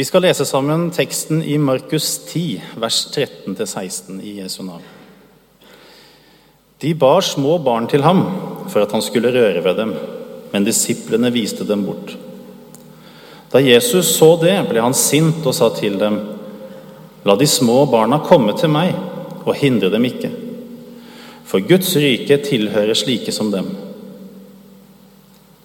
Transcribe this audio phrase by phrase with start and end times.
[0.00, 4.82] Vi skal lese sammen teksten i Markus 10, vers 13-16 i Jesu navn.
[6.80, 8.22] De bar små barn til ham
[8.72, 9.92] for at han skulle røre ved dem,
[10.54, 12.14] men disiplene viste dem bort.
[13.52, 16.16] Da Jesus så det, ble han sint og sa til dem,
[17.28, 18.96] La de små barna komme til meg,
[19.44, 20.32] og hindre dem ikke.
[21.44, 23.68] For Guds rike tilhører slike som dem.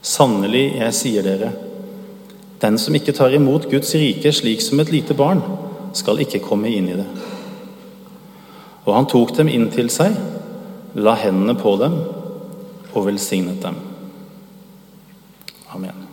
[0.04, 1.55] Sannelig, jeg sier dere,
[2.62, 5.42] den som ikke tar imot Guds rike slik som et lite barn,
[5.96, 7.08] skal ikke komme inn i det.
[8.86, 10.16] Og han tok dem inn til seg,
[10.96, 11.98] la hendene på dem
[12.96, 13.80] og velsignet dem.
[15.76, 16.04] Amen.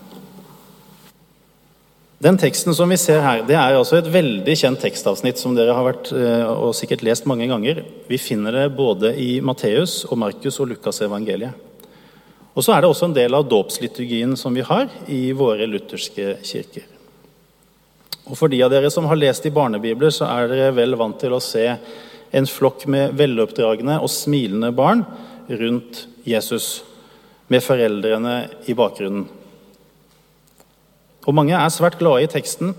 [2.22, 5.74] Den teksten som vi ser her, det er altså et veldig kjent tekstavsnitt som dere
[5.74, 7.82] har vært eh, og sikkert lest mange ganger.
[8.06, 11.71] Vi finner det både i Matteus og Markus og Lukas evangeliet.
[12.52, 16.36] Og så er det også en del av dåpsliturgien som vi har i våre lutherske
[16.44, 16.84] kirker.
[18.28, 21.18] Og For de av dere som har lest i barnebibler, så er dere vel vant
[21.20, 21.64] til å se
[22.32, 25.04] en flokk med veloppdragne og smilende barn
[25.48, 26.84] rundt Jesus,
[27.48, 28.36] med foreldrene
[28.70, 29.26] i bakgrunnen.
[31.26, 32.72] Og mange er svært glade i teksten.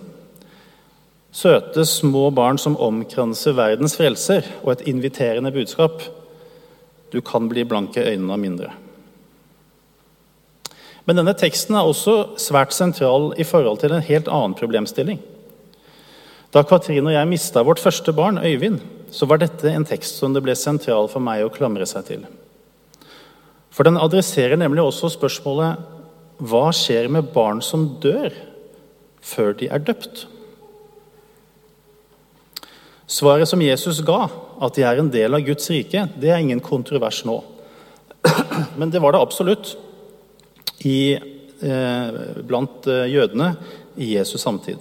[1.33, 6.01] Søte, små barn som omkranser verdens frelser, og et inviterende budskap.
[7.13, 8.71] Du kan bli blanke øynene av mindre.
[11.03, 15.19] Men denne teksten er også svært sentral i forhold til en helt annen problemstilling.
[16.53, 18.79] Da Katrine og jeg mista vårt første barn, Øyvind,
[19.13, 22.23] så var dette en tekst som det ble sentral for meg å klamre seg til.
[23.73, 25.81] For den adresserer nemlig også spørsmålet
[26.43, 28.33] hva skjer med barn som dør
[29.23, 30.27] før de er døpt?
[33.09, 34.27] Svaret som Jesus ga,
[34.63, 37.41] at de er en del av Guds rike, det er ingen kontrovers nå.
[38.79, 39.75] Men det var det absolutt
[40.85, 41.13] i,
[41.61, 42.07] eh,
[42.43, 43.55] blant eh, jødene
[43.97, 44.77] i Jesus samtid.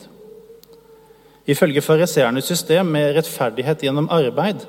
[1.46, 4.62] Ifølge fariseernes system med rettferdighet gjennom arbeid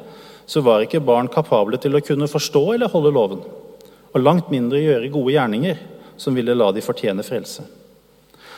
[0.46, 3.44] så var ikke barn kapable til å kunne forstå eller holde loven,
[4.14, 5.80] og langt mindre gjøre gode gjerninger
[6.18, 7.64] som ville la de fortjene frelse.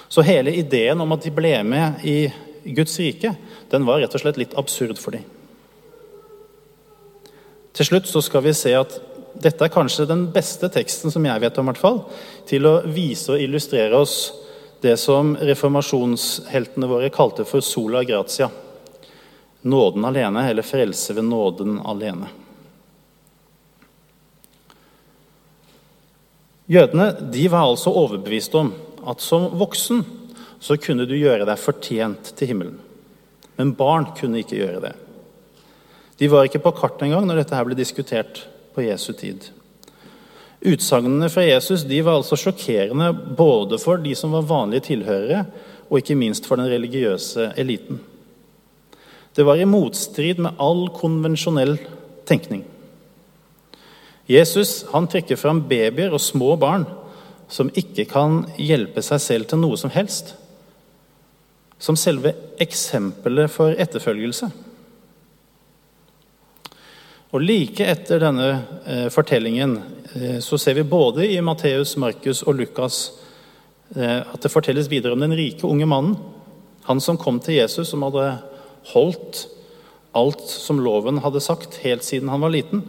[0.10, 2.18] Så hele ideen om at de ble med i
[2.76, 3.36] Guds rike,
[3.72, 5.26] den var rett og slett litt absurd for dem.
[7.76, 8.96] Til slutt så skal vi se at
[9.42, 12.02] dette er kanskje den beste teksten som jeg vet om, hvert fall,
[12.48, 14.18] til å vise og illustrere oss
[14.84, 18.50] det som reformasjonsheltene våre kalte for sola gratia.
[19.66, 22.30] Nåden alene, eller frelse ved nåden alene.
[26.66, 28.72] Jødene de var altså overbevist om
[29.06, 30.02] at som voksen
[30.62, 32.80] så kunne du gjøre deg fortjent til himmelen.
[33.56, 34.94] Men barn kunne ikke gjøre det.
[36.18, 38.46] De var ikke på kartet engang når dette her ble diskutert
[38.76, 39.48] på Jesu tid.
[40.66, 45.46] Utsagnene fra Jesus de var altså sjokkerende både for de som var vanlige tilhørere,
[45.90, 48.00] og ikke minst for den religiøse eliten.
[49.36, 51.78] Det var i motstrid med all konvensjonell
[52.26, 52.64] tenkning.
[54.26, 56.88] Jesus han trekker fram babyer og små barn
[57.52, 60.34] som ikke kan hjelpe seg selv til noe som helst,
[61.78, 62.32] som selve
[62.64, 64.50] eksempelet for etterfølgelse.
[67.36, 68.48] Og Like etter denne
[68.88, 69.74] eh, fortellingen
[70.16, 73.00] eh, så ser vi både i Matteus, Markus og Lukas
[73.92, 76.16] eh, at det fortelles videre om den rike unge mannen.
[76.88, 78.38] Han som kom til Jesus, som hadde
[78.94, 79.42] holdt
[80.16, 82.86] alt som loven hadde sagt helt siden han var liten.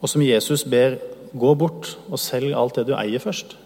[0.00, 0.96] Og som Jesus ber
[1.36, 3.58] gå bort og selg alt det du eier, først.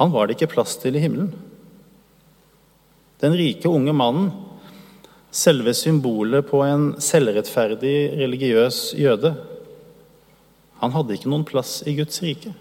[0.00, 1.34] Han var det ikke plass til i himmelen.
[3.20, 4.32] Den rike unge mannen
[5.32, 9.32] selve symbolet på en selvrettferdig religiøs jøde.
[10.82, 12.52] Han hadde ikke noen plass i Guds rike.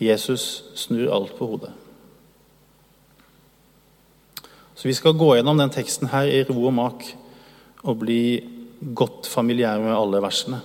[0.00, 1.72] Jesus snur alt på hodet.
[4.74, 7.04] Så Vi skal gå gjennom den teksten her i ro og mak
[7.84, 8.22] og bli
[8.96, 10.62] godt familiære med alle versene.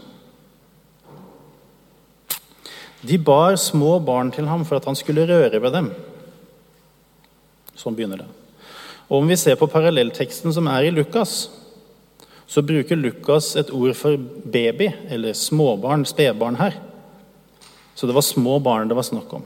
[3.03, 5.91] De bar små barn til ham for at han skulle røre ved dem.
[7.75, 8.44] Sånn begynner det.
[9.07, 11.49] Og Om vi ser på parallellteksten som er i Lukas,
[12.47, 16.77] så bruker Lukas et ord for baby, eller småbarn, spedbarn, her.
[17.95, 19.45] Så det var små barn det var snakk om.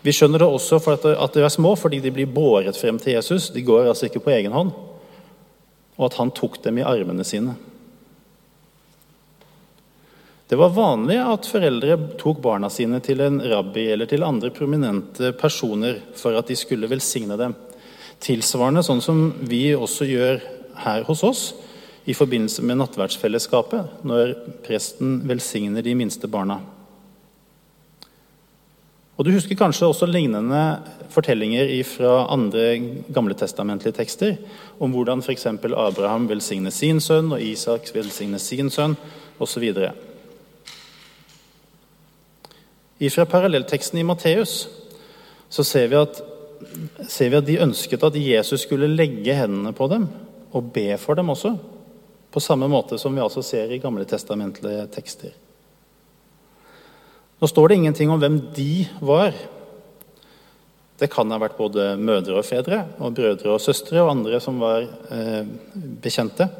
[0.00, 3.18] Vi skjønner det også for at de er små fordi de blir båret frem til
[3.18, 3.50] Jesus.
[3.52, 4.70] De går altså ikke på egen hånd.
[5.98, 7.56] Og at han tok dem i armene sine.
[10.48, 15.34] Det var vanlig at foreldre tok barna sine til en rabbi eller til andre prominente
[15.38, 17.52] personer for at de skulle velsigne dem.
[18.20, 20.42] Tilsvarende sånn som vi også gjør
[20.84, 21.44] her hos oss
[22.08, 24.34] i forbindelse med nattverdsfellesskapet, når
[24.64, 26.60] presten velsigner de minste barna.
[29.20, 30.80] Og Du husker kanskje også lignende
[31.12, 32.78] fortellinger fra andre
[33.12, 34.38] gamletestamentlige tekster
[34.80, 35.44] om hvordan f.eks.
[35.44, 38.96] Abraham velsigner sin sønn, og Isak velsigner sin sønn,
[39.36, 39.66] osv.
[43.10, 44.70] Fra parallellteksten i Matteus
[45.52, 46.22] så ser vi, at,
[47.08, 50.08] ser vi at de ønsket at Jesus skulle legge hendene på dem
[50.50, 51.54] og be for dem også.
[52.30, 55.32] På samme måte som vi altså ser i gamle testamentlige tekster.
[57.40, 59.34] Nå står det ingenting om hvem de var.
[61.00, 64.60] Det kan ha vært både mødre og fedre, og brødre og søstre og andre som
[64.60, 65.46] var eh,
[66.04, 66.50] bekjente,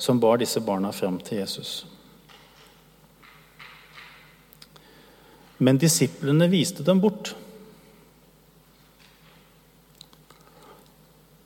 [0.00, 1.82] som bar disse barna fram til Jesus.
[5.60, 7.34] Men disiplene viste dem bort.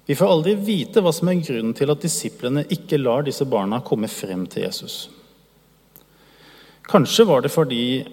[0.06, 3.80] Vi får aldri vite hva som er grunnen til at disiplene ikke lar disse barna
[3.84, 4.96] komme frem til Jesus.
[6.84, 8.04] Kanskje var det fordi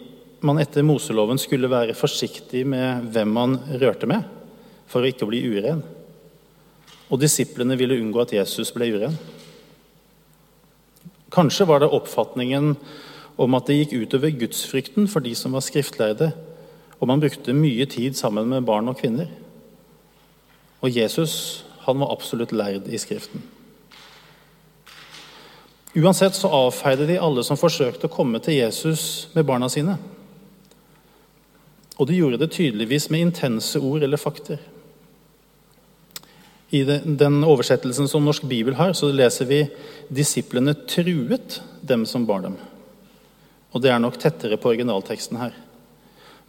[0.41, 4.23] man etter Moseloven skulle være forsiktig med hvem man rørte med,
[4.87, 5.83] for å ikke bli uren.
[7.11, 9.17] Og disiplene ville unngå at Jesus ble uren.
[11.31, 12.73] Kanskje var det oppfatningen
[13.41, 16.31] om at det gikk utover gudsfrykten for de som var skriftlærde,
[17.01, 19.27] og man brukte mye tid sammen med barn og kvinner.
[20.81, 23.43] Og Jesus han var absolutt lærd i Skriften.
[25.95, 29.97] Uansett så avfeide de alle som forsøkte å komme til Jesus med barna sine.
[31.99, 34.61] Og de gjorde det tydeligvis med intense ord eller fakter.
[36.71, 39.67] I den oversettelsen som Norsk Bibel har, så leser vi
[40.07, 42.55] 'disiplene truet dem som bar dem'.
[43.73, 45.51] Og det er nok tettere på originalteksten her.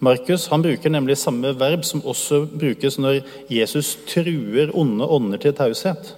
[0.02, 3.20] Markus han bruker nemlig samme verb som også brukes når
[3.52, 6.16] Jesus truer onde ånder til taushet.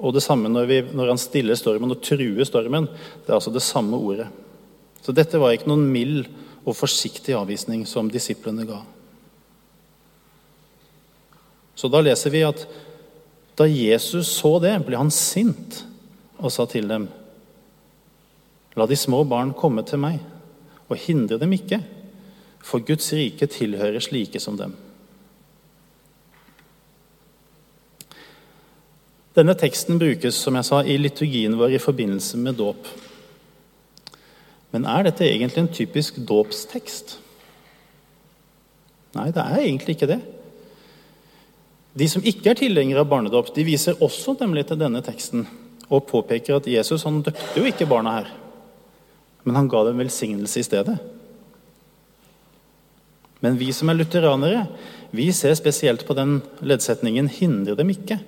[0.00, 2.88] Og det samme når, vi, når han stiller stormen og truer stormen.
[2.88, 4.30] Det er altså det samme ordet.
[5.04, 6.24] Så dette var ikke noen mild
[6.64, 8.80] og forsiktig avvisning som disiplene ga.
[11.76, 12.64] Så da leser vi at
[13.58, 15.82] da Jesus så det, ble han sint
[16.40, 17.10] og sa til dem.:
[18.72, 20.22] La de små barn komme til meg,
[20.88, 21.82] og hindre dem ikke,
[22.62, 24.74] for Guds rike tilhører slike som dem.
[29.36, 32.90] Denne teksten brukes som jeg sa, i liturgien vår i forbindelse med dåp.
[34.72, 37.16] Men er dette egentlig en typisk dåpstekst?
[39.16, 40.20] Nei, det er egentlig ikke det.
[41.96, 45.44] De som ikke er tilhengere av barnedåp, de viser også nemlig til denne teksten
[45.92, 48.30] og påpeker at Jesus han døpte jo ikke barna her,
[49.44, 50.96] men han ga dem velsignelse i stedet.
[53.42, 54.66] Men vi som er lutheranere,
[55.10, 58.20] vi ser spesielt på den leddsetningen 'hindre dem ikke'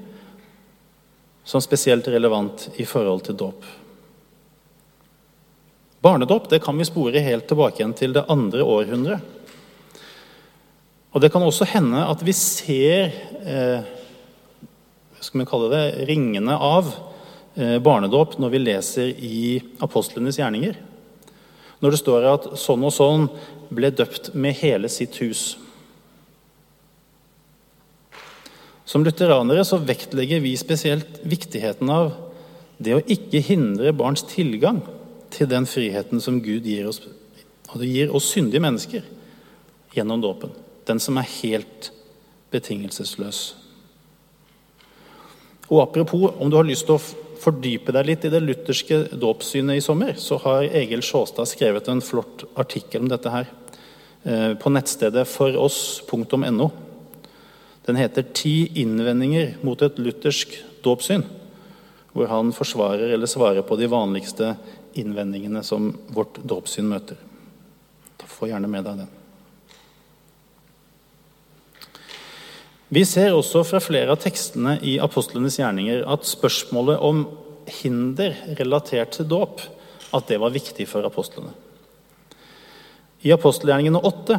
[1.44, 3.64] som spesielt relevant i forhold til dåp.
[6.00, 9.20] Barnedåp det kan vi spore helt tilbake igjen til det andre århundret.
[11.12, 13.12] Og Det kan også hende at vi ser
[13.46, 13.84] eh,
[15.20, 16.90] skal vi kalle det, ringene av
[17.54, 20.74] eh, barnedåp når vi leser i apostlenes gjerninger.
[21.82, 23.28] Når det står at sånn og sånn
[23.74, 25.54] ble døpt med hele sitt hus.
[28.84, 32.12] Som lutheranere så vektlegger vi spesielt viktigheten av
[32.78, 34.82] det å ikke hindre barns tilgang
[35.34, 37.00] til den friheten som Gud gir oss,
[37.72, 39.06] og det gir oss syndige mennesker
[39.94, 40.52] gjennom dåpen.
[40.84, 41.90] Den som er helt
[42.52, 43.54] betingelsesløs.
[45.70, 49.78] Og Apropos, om du har lyst til å fordype deg litt i det lutherske dåpssynet
[49.78, 53.48] i sommer, så har Egil Sjåstad skrevet en flott artikkel om dette her
[54.24, 56.70] eh, på nettstedet foross.no.
[57.84, 61.26] Den heter 'Ti innvendinger mot et luthersk dåpssyn',
[62.12, 64.54] hvor han forsvarer eller svarer på de vanligste
[64.94, 67.18] innvendingene som vårt dåpssyn møter.
[68.24, 69.23] Få gjerne med deg den.
[72.92, 77.24] Vi ser også fra flere av tekstene i apostlenes gjerninger at spørsmålet om
[77.80, 79.62] hinder relatert til dåp
[80.14, 81.54] at det var viktig for apostlene.
[83.24, 84.36] I apostelgjerningene 8,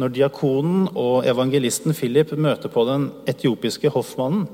[0.00, 4.48] når diakonen og evangelisten Philip møter på den etiopiske hoffmannen,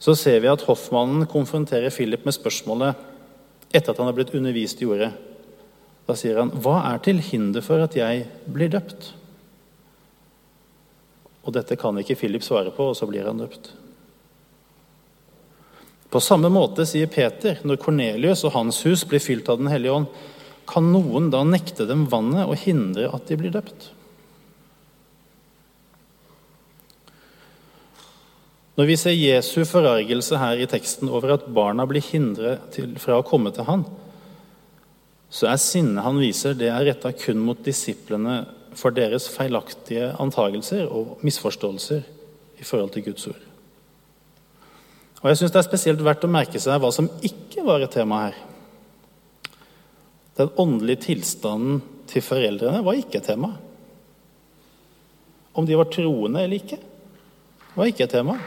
[0.00, 2.96] så ser vi at hoffmannen konfronterer Philip med spørsmålet
[3.70, 5.12] etter at han har blitt undervist i ordet.
[6.08, 9.19] Da sier han, 'Hva er til hinder for at jeg blir døpt?'
[11.46, 13.72] Og dette kan ikke Philip svare på, og så blir han døpt.
[16.10, 19.94] På samme måte sier Peter, når Kornelius og hans hus blir fylt av Den hellige
[19.94, 20.10] ånd,
[20.70, 23.90] kan noen da nekte dem vannet og hindre at de blir døpt?
[28.78, 33.26] Når vi ser Jesu forargelse her i teksten over at barna blir hindret fra å
[33.26, 33.82] komme til han,
[35.30, 38.40] så er sinnet han viser, det er retta kun mot disiplene
[38.78, 42.02] for deres feilaktige antagelser og misforståelser
[42.60, 43.46] i forhold til Guds ord.
[45.20, 47.92] Og jeg syns det er spesielt verdt å merke seg hva som ikke var et
[47.92, 48.38] tema her.
[50.40, 53.50] Den åndelige tilstanden til foreldrene var ikke et tema.
[55.52, 56.78] Om de var troende eller ikke,
[57.74, 58.38] var ikke et tema.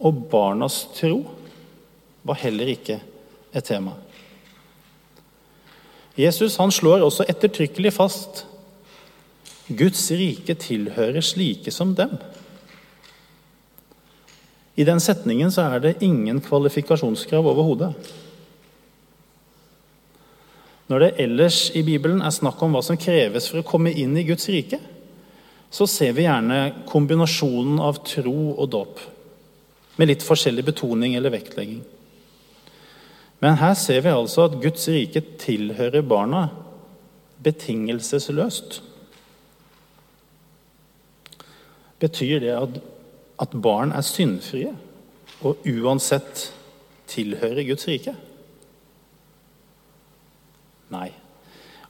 [0.00, 1.20] Og barnas tro
[2.24, 2.98] var heller ikke
[3.52, 3.92] et tema.
[6.16, 8.44] Jesus han slår også ettertrykkelig fast
[9.68, 12.18] Guds rike tilhører slike som dem.
[14.74, 17.94] I den setningen så er det ingen kvalifikasjonskrav overhodet.
[20.90, 24.16] Når det ellers i Bibelen er snakk om hva som kreves for å komme inn
[24.20, 24.80] i Guds rike,
[25.74, 29.00] så ser vi gjerne kombinasjonen av tro og dåp,
[29.96, 31.80] med litt forskjellig betoning eller vektlegging.
[33.40, 36.48] Men her ser vi altså at Guds rike tilhører barna
[37.44, 38.82] betingelsesløst.
[42.02, 42.78] Betyr det at,
[43.40, 44.72] at barn er syndfrie
[45.44, 46.48] og uansett
[47.10, 48.14] tilhører Guds rike?
[50.94, 51.10] Nei.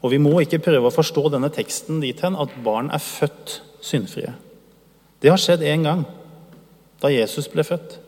[0.04, 3.60] Og vi må ikke prøve å forstå denne teksten dit hen at barn er født
[3.84, 4.34] syndfrie.
[5.22, 6.04] Det har skjedd én gang,
[7.00, 7.98] da Jesus ble født.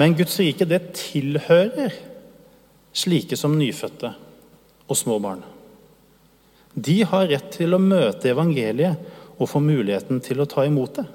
[0.00, 1.92] Men Guds rike, det tilhører
[2.94, 4.14] slike som nyfødte
[4.88, 5.42] og små barn.
[6.74, 11.06] De har rett til å møte evangeliet og få muligheten til å ta imot det.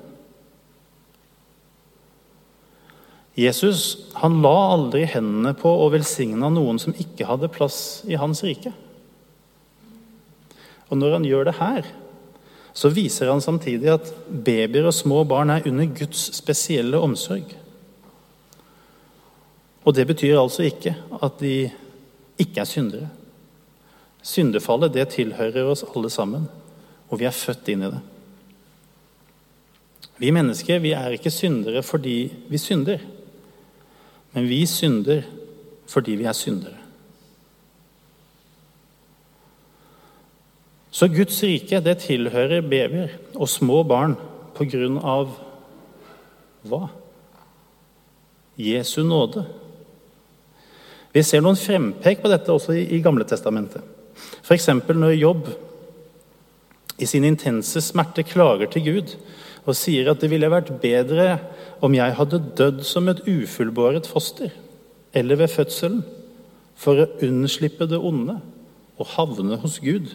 [3.40, 8.44] Jesus han la aldri hendene på og velsigna noen som ikke hadde plass i hans
[8.44, 8.74] rike.
[10.90, 11.88] Og når han gjør det her,
[12.74, 17.54] så viser han samtidig at babyer og små barn er under Guds spesielle omsorg.
[19.88, 21.70] Og det betyr altså ikke at de
[22.40, 23.10] ikke er syndere.
[24.26, 26.50] Syndefallet det tilhører oss alle sammen,
[27.10, 28.02] og vi er født inn i det.
[30.20, 32.18] Vi mennesker vi er ikke syndere fordi
[32.50, 33.00] vi synder,
[34.34, 35.24] men vi synder
[35.90, 36.76] fordi vi er syndere.
[40.92, 44.18] Så Guds rike det tilhører babyer og små barn
[44.58, 45.32] på grunn av
[46.68, 46.90] hva?
[48.60, 49.46] Jesu nåde.
[51.14, 53.86] Vi ser noen frempek på dette også i Gamle Testamentet.
[54.44, 54.68] F.eks.
[54.90, 55.48] når Jobb
[57.00, 59.16] i sin intense smerte klager til Gud
[59.66, 61.38] og sier at det ville vært bedre
[61.86, 64.52] om jeg hadde dødd som et ufullbåret foster
[65.14, 66.04] eller ved fødselen,
[66.80, 68.38] for å unnslippe det onde
[69.00, 70.12] og havne hos Gud.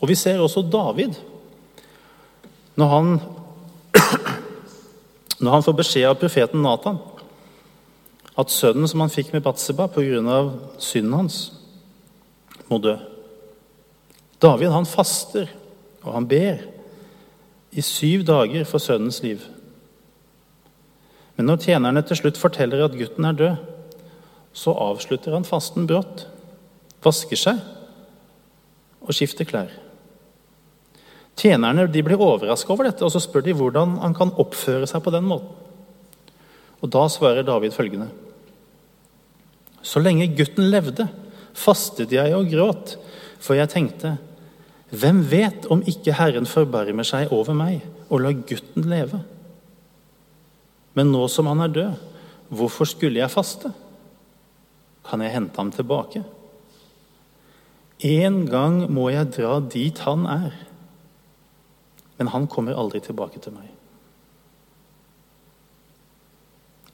[0.00, 1.18] Og vi ser også David.
[2.78, 3.10] Når han,
[5.42, 7.00] når han får beskjed av profeten Nathan
[8.38, 10.38] at sønnen som han fikk med Batseba pga.
[10.82, 11.52] synden hans,
[12.70, 12.96] må dø.
[14.42, 15.50] David han faster
[16.04, 16.62] og han ber
[17.74, 19.42] i syv dager for sønnens liv.
[21.34, 23.62] Men når tjenerne til slutt forteller at gutten er død,
[24.54, 26.28] så avslutter han fasten brått,
[27.02, 27.58] vasker seg
[29.02, 29.72] og skifter klær.
[31.34, 35.02] Tjenerne de blir overraska over dette, og så spør de hvordan han kan oppføre seg
[35.02, 35.50] på den måten.
[36.78, 38.10] Og Da svarer David følgende.:
[39.82, 41.08] Så lenge gutten levde,
[41.54, 42.98] fastet jeg og gråt,
[43.44, 44.16] for jeg tenkte:"
[44.94, 47.82] Hvem vet om ikke Herren forbarmer seg over meg
[48.12, 49.24] og lar gutten leve?
[50.94, 52.04] Men nå som han er død,
[52.54, 53.72] hvorfor skulle jeg faste?
[55.08, 56.22] Kan jeg hente ham tilbake?
[58.04, 60.54] En gang må jeg dra dit han er,
[62.18, 63.70] men han kommer aldri tilbake til meg.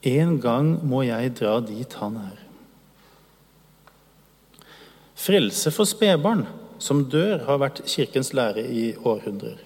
[0.07, 2.38] En gang må jeg dra dit han er.
[5.20, 6.46] Frelse for spedbarn
[6.80, 9.58] som dør, har vært Kirkens lære i århundrer.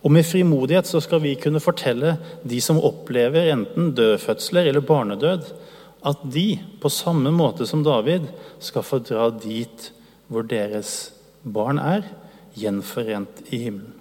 [0.00, 2.14] Og med frimodighet så skal vi kunne fortelle
[2.46, 5.50] de som opplever enten dødfødsler eller barnedød,
[6.06, 8.28] at de, på samme måte som David,
[8.62, 9.90] skal få dra dit
[10.28, 11.10] hvor deres
[11.42, 12.06] barn er,
[12.58, 13.94] gjenforent i himmelen.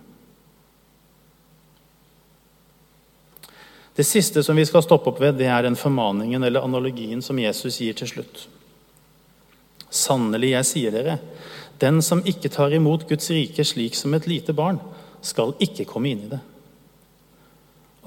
[3.97, 7.39] Det siste som vi skal stoppe opp ved, det er den formaningen eller analogien som
[7.41, 8.43] Jesus gir til slutt.
[9.93, 11.17] Sannelig, jeg sier dere,
[11.79, 14.81] den som ikke tar imot Guds rike slik som et lite barn,
[15.21, 16.41] skal ikke komme inn i det.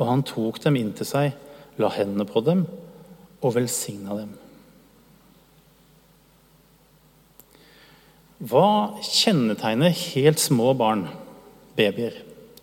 [0.01, 1.35] Og han tok dem inn til seg,
[1.81, 2.65] la hendene på dem
[3.41, 4.33] og velsigna dem.
[8.41, 11.05] Hva kjennetegner helt små barn,
[11.77, 12.15] babyer,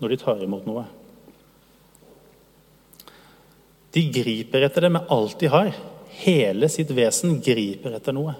[0.01, 0.87] når de tar imot noe?
[3.93, 5.69] De griper etter det med alt de har.
[6.17, 8.33] Hele sitt vesen griper etter noe.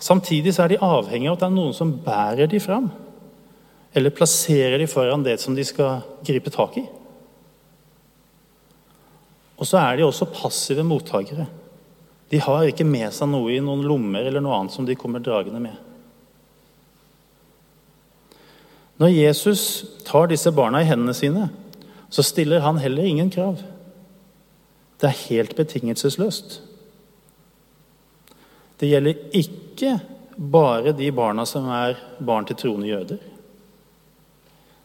[0.00, 2.90] Samtidig så er de avhengig av at det er noen som bærer de fram.
[3.94, 6.84] Eller plasserer de foran det som de skal gripe tak i.
[9.54, 11.46] Og så er de også passive mottakere.
[12.30, 15.22] De har ikke med seg noe i noen lommer eller noe annet som de kommer
[15.22, 15.76] dragende med.
[18.98, 19.62] Når Jesus
[20.06, 21.48] tar disse barna i hendene sine,
[22.10, 23.62] så stiller han heller ingen krav.
[25.00, 26.60] Det er helt betingelsesløst.
[28.78, 29.94] Det gjelder ikke
[30.36, 33.22] bare de barna som er barn til troende jøder.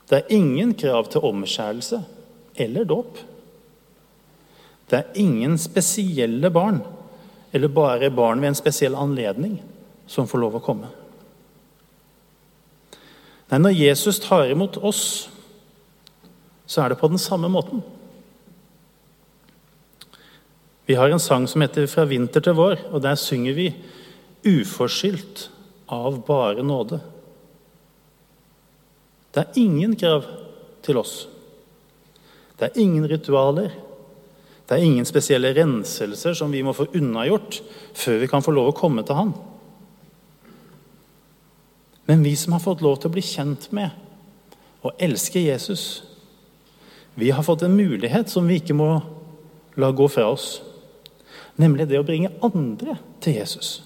[0.09, 2.01] Det er ingen krav til omskjærelse
[2.59, 3.17] eller dåp.
[4.89, 6.81] Det er ingen spesielle barn,
[7.53, 9.59] eller bare barn ved en spesiell anledning,
[10.09, 10.89] som får lov å komme.
[13.49, 15.29] Nei, Når Jesus tar imot oss,
[16.65, 17.81] så er det på den samme måten.
[20.89, 23.75] Vi har en sang som heter 'Fra vinter til vår', og der synger vi
[24.43, 25.49] 'uforskyldt
[25.89, 26.99] av bare nåde'.
[29.35, 30.23] Det er ingen krav
[30.83, 31.27] til oss.
[32.59, 33.69] Det er ingen ritualer.
[34.69, 37.61] Det er ingen spesielle renselser som vi må få unnagjort
[37.93, 39.33] før vi kan få lov å komme til Han.
[42.07, 43.89] Men vi som har fått lov til å bli kjent med
[44.83, 46.03] og elske Jesus,
[47.15, 49.01] vi har fått en mulighet som vi ikke må
[49.75, 50.61] la gå fra oss.
[51.59, 53.79] Nemlig det å bringe andre til Jesus.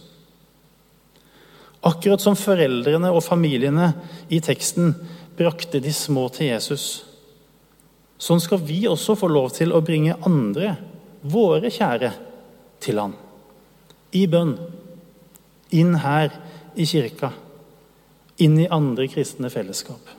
[1.83, 3.89] Akkurat som foreldrene og familiene
[4.31, 4.93] i teksten
[5.37, 7.03] brakte de små til Jesus.
[8.21, 10.77] Sånn skal vi også få lov til å bringe andre,
[11.23, 12.13] våre kjære,
[12.83, 13.17] til Han.
[14.15, 14.57] I bønn.
[15.73, 16.35] Inn her
[16.75, 17.31] i kirka.
[18.43, 20.11] Inn i andre kristne fellesskap.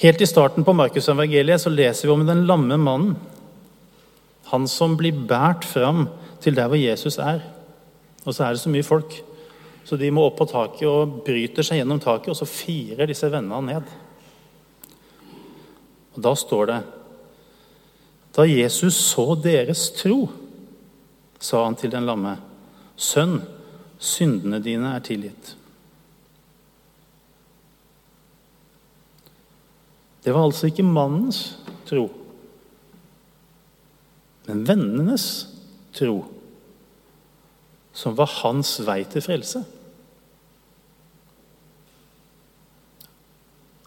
[0.00, 3.18] Helt i starten på Markusevangeliet leser vi om den lamme mannen.
[4.50, 6.08] Han som blir båret fram
[6.42, 7.42] til der hvor Jesus er.
[8.24, 9.14] Og så er det så mye folk.
[9.84, 13.30] Så de må opp på taket og bryter seg gjennom taket, og så firer disse
[13.30, 13.94] vennene ned.
[16.14, 16.80] Og Da står det
[18.36, 20.28] Da Jesus så deres tro,
[21.40, 22.36] sa han til den lamme,
[23.00, 23.40] Sønn,
[23.98, 25.54] syndene dine er tilgitt.
[30.20, 31.56] Det var altså ikke mannens
[31.88, 32.10] tro,
[34.50, 35.24] men vennenes
[35.94, 36.24] tro
[37.94, 39.62] som var hans vei til frelse.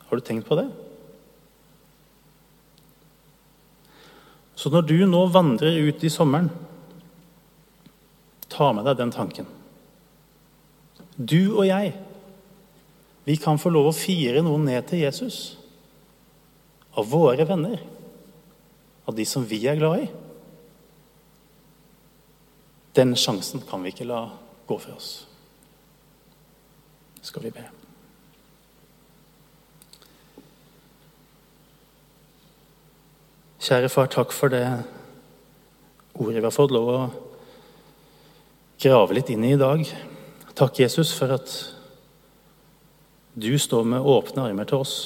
[0.07, 0.69] Har du tenkt på det?
[4.55, 6.47] Så når du nå vandrer ut i sommeren,
[8.47, 9.49] ta med deg den tanken.
[11.17, 11.91] Du og jeg,
[13.27, 15.57] vi kan få lov å fire noen ned til Jesus.
[16.95, 17.81] Av våre venner.
[19.09, 20.11] Av de som vi er glad i.
[22.93, 24.27] Den sjansen kan vi ikke la
[24.67, 25.25] gå fra oss.
[27.23, 27.63] Skal vi be.
[33.63, 34.65] Kjære far, takk for det
[36.13, 36.97] ordet vi har fått lov å
[38.83, 39.81] grave litt inn i i dag.
[40.53, 41.53] Takk, Jesus, for at
[43.33, 44.97] du står med åpne armer til oss.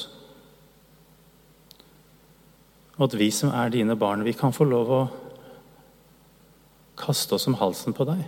[2.98, 5.02] Og at vi som er dine barn, vi kan få lov å
[6.98, 8.26] kaste oss om halsen på deg.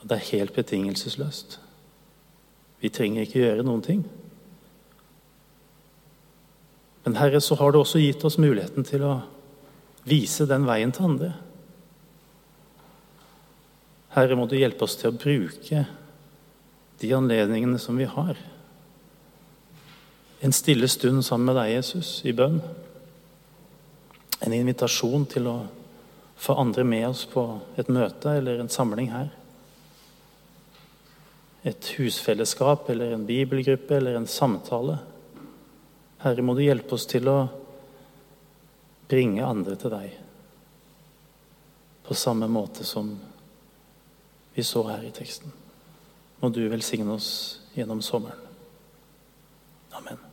[0.00, 1.58] Og det er helt betingelsesløst.
[2.80, 4.04] Vi trenger ikke gjøre noen ting.
[7.04, 9.14] Men Herre, så har du også gitt oss muligheten til å
[10.08, 11.32] vise den veien til andre.
[14.14, 15.84] Herre, må du hjelpe oss til å bruke
[17.00, 18.36] de anledningene som vi har.
[20.40, 22.60] En stille stund sammen med deg, Jesus, i bønn
[24.40, 25.56] en invitasjon til å
[26.40, 27.44] få andre med oss på
[27.80, 29.28] et møte eller en samling her.
[31.68, 34.96] Et husfellesskap eller en bibelgruppe eller en samtale.
[36.24, 37.38] Herre, må du hjelpe oss til å
[39.10, 40.16] bringe andre til deg
[42.10, 43.12] på samme måte som
[44.54, 45.52] vi så her i teksten.
[46.40, 48.48] Må du velsigne oss gjennom sommeren.
[49.94, 50.29] Amen.